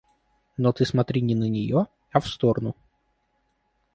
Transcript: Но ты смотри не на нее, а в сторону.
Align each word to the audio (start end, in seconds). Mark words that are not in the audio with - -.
Но 0.57 0.71
ты 0.71 0.83
смотри 0.83 1.21
не 1.21 1.35
на 1.35 1.47
нее, 1.47 1.85
а 2.11 2.19
в 2.19 2.27
сторону. 2.27 2.75